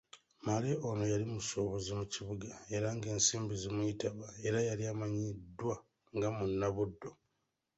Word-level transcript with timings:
Male 0.45 0.71
ono 0.89 1.03
yali 1.13 1.25
musuubuzi 1.33 1.91
mu 1.99 2.05
kibuga 2.13 2.49
era 2.75 2.87
ng'ensimbi 2.97 3.53
zimuyitaba 3.61 4.27
era 4.47 4.59
yali 4.69 4.83
amanyiddwa 4.93 5.75
nga 6.15 6.27
munnabuddu. 6.35 7.09